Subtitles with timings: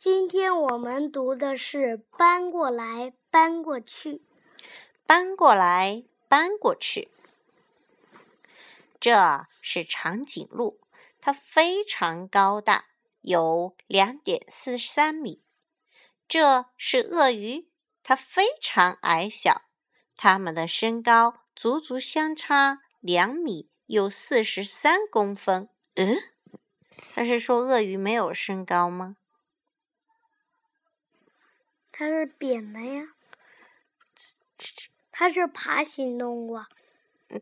[0.00, 4.22] 今天我们读的是“搬过来，搬过去”。
[5.04, 7.10] 搬过来，搬过去。
[8.98, 10.80] 这是长颈鹿，
[11.20, 12.86] 它非常高大，
[13.20, 15.42] 有两点四三米。
[16.26, 17.68] 这是鳄鱼，
[18.02, 19.64] 它非常矮小，
[20.16, 25.68] 它们的身高足足相差两米又四十三公分。
[25.96, 26.16] 嗯，
[27.14, 29.18] 他是说鳄鱼没有身高吗？
[32.00, 33.08] 它是扁的呀，
[35.12, 36.58] 它是爬行动物，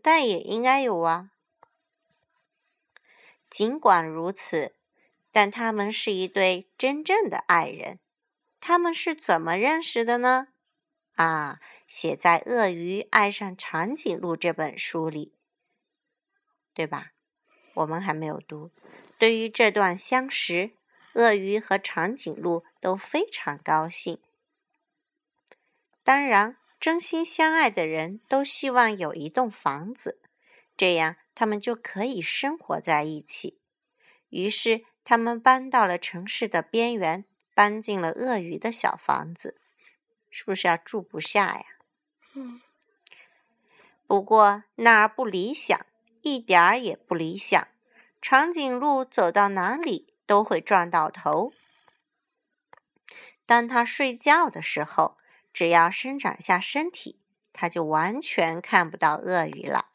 [0.00, 1.30] 但也应该有啊。
[3.50, 4.74] 尽管如此，
[5.30, 7.98] 但他们是一对真正的爱人。
[8.58, 10.48] 他们是怎么认识的呢？
[11.16, 15.34] 啊，写在《鳄鱼爱上长颈鹿》这本书里，
[16.72, 17.12] 对吧？
[17.74, 18.70] 我们还没有读。
[19.18, 20.70] 对于这段相识，
[21.12, 24.18] 鳄鱼和长颈鹿都非常高兴。
[26.06, 30.20] 当然，真心相爱的人都希望有一栋房子，
[30.76, 33.58] 这样他们就可以生活在一起。
[34.28, 37.24] 于是，他们搬到了城市的边缘，
[37.56, 39.60] 搬进了鳄鱼的小房子。
[40.30, 41.64] 是不是要住不下呀？
[42.34, 42.60] 嗯。
[44.06, 45.76] 不过那儿不理想，
[46.22, 47.66] 一点儿也不理想。
[48.22, 51.52] 长颈鹿走到哪里都会撞到头。
[53.44, 55.18] 当他睡觉的时候。
[55.56, 57.18] 只要伸展下身体，
[57.50, 59.86] 它就完全看不到鳄鱼了。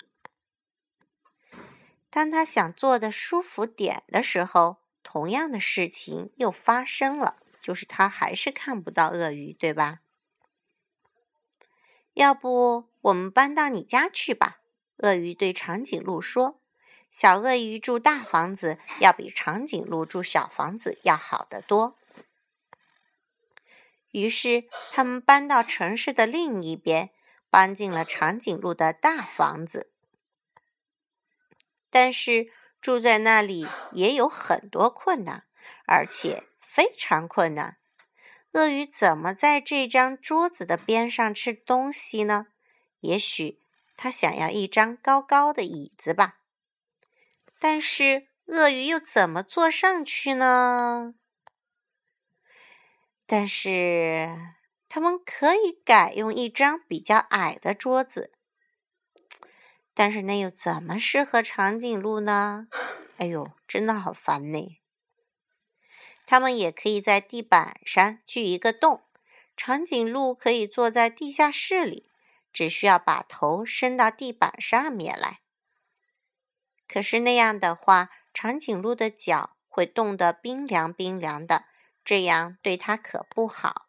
[2.10, 10.00] 当他想坐的舒服点的时候，同样的事情又发生了，就是他还是看不到鳄鱼，对吧？
[12.14, 14.62] 要不我们搬到你家去吧？
[14.98, 16.60] 鳄鱼对长颈鹿说
[17.12, 21.98] ：“小鳄鱼住大房子，要比长颈鹿住小房子要好得多。”
[24.12, 27.12] 于是，他们搬到城市的另一边，
[27.50, 29.92] 搬进了长颈鹿的大房子。
[31.90, 32.52] 但是，
[32.82, 35.46] 住在那里也有很多困难，
[35.86, 37.78] 而且非常困难。
[38.54, 42.48] 鳄鱼怎么在这张桌子的边上吃东西呢？
[43.00, 43.62] 也许
[43.96, 46.40] 他想要一张高高的椅子吧。
[47.60, 51.16] 但是，鳄鱼又怎么坐上去呢？
[53.34, 54.38] 但是，
[54.90, 58.34] 他们可以改用一张比较矮的桌子。
[59.94, 62.68] 但是那又怎么适合长颈鹿呢？
[63.16, 64.82] 哎呦，真的好烦呢！
[66.26, 69.04] 他们也可以在地板上锯一个洞，
[69.56, 72.12] 长颈鹿可以坐在地下室里，
[72.52, 75.40] 只需要把头伸到地板上面来。
[76.86, 81.71] 可是那样的话，长颈鹿的脚会冻得冰凉冰凉的。
[82.04, 83.88] 这样对他可不好，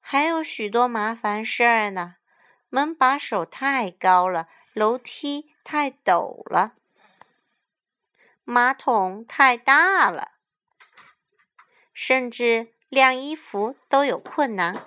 [0.00, 2.16] 还有许多麻烦事儿呢。
[2.68, 6.74] 门把手太高了，楼梯太陡了，
[8.44, 10.32] 马桶太大了，
[11.94, 14.84] 甚至晾衣服都有困难。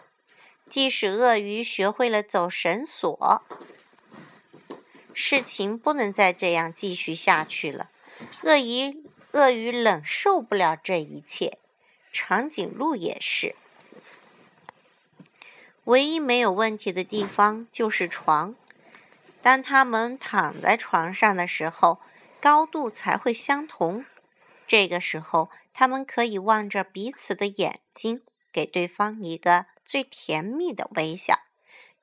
[0.68, 3.44] 即使鳄鱼学会了走绳索，
[5.14, 7.90] 事情不能再这样继续下去了。
[8.44, 9.09] 鳄鱼。
[9.32, 11.60] 鳄鱼忍受不了这一切，
[12.12, 13.56] 长颈鹿也是。
[15.84, 18.56] 唯一没有问题的地方就是床。
[19.42, 22.00] 当他们躺在床上的时候，
[22.42, 24.04] 高度才会相同。
[24.68, 31.40] 这个时候，他们可以望着彼此的眼睛，给对方一个最甜蜜的微笑，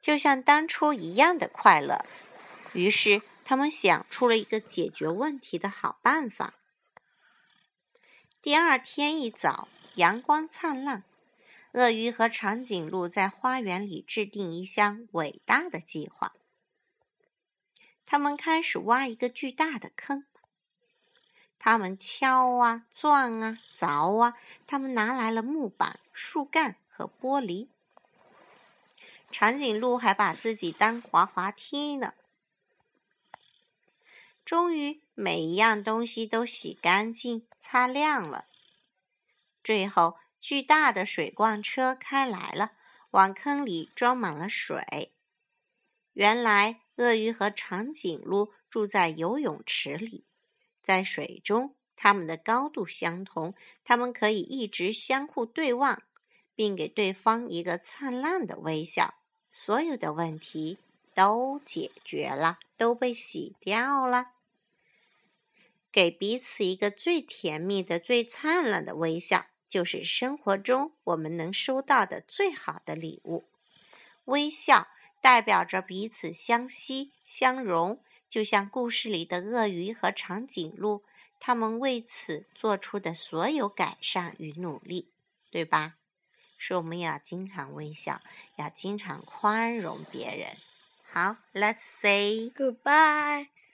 [0.01, 2.05] 就像当初一样的快乐。
[2.73, 6.55] 于是，他们想出了一个解决问题的好办法。
[8.47, 11.03] 第二天一早，阳光灿烂。
[11.73, 16.33] 鳄鱼和长颈鹿在花园里制定一项伟大的计划。
[18.05, 20.27] 他们开始挖一个巨大的坑。
[21.59, 24.35] 他们敲啊、钻啊、凿啊。
[24.65, 27.67] 他们拿来了木板、树干和玻璃。
[29.33, 32.15] 长颈鹿还把自己当滑滑梯呢。
[34.47, 35.03] 终于。
[35.19, 38.45] 每一样东西都洗干净、擦亮了。
[39.65, 42.73] 最后，巨大的水罐车开来了，
[43.13, 45.15] 往坑里装满了水。
[46.13, 50.27] 原来，鳄鱼和长颈鹿住在游泳池里，
[50.83, 56.03] 在水中，它们的高度相同，它们可以一直相互对望，
[56.55, 59.15] 并给对方一个灿烂的微笑。
[59.51, 60.77] 所有的问题
[61.15, 64.33] 都解决了，都被洗掉了。
[65.97, 73.49] 给彼此一个最甜蜜的、最灿烂的微笑，就是生活中我们能收到的最好的礼物。
[74.27, 74.89] 微笑
[75.23, 77.99] 代表着彼此相惜相融，
[78.29, 81.03] 就像故事里的鳄鱼和长颈鹿，
[81.41, 85.09] 他们为此做出的所有改善与努力，
[85.51, 85.95] 对吧？
[86.59, 88.21] 说我们要经常微笑，
[88.57, 90.59] 要经常宽容别人。
[91.11, 93.49] 好，Let's say goodbye。